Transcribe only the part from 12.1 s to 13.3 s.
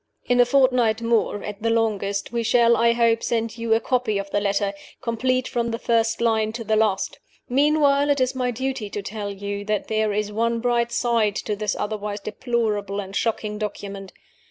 deplorable and